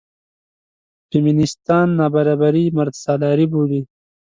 [1.09, 3.81] فیمینېستان نابرابري مردسالاري بولي.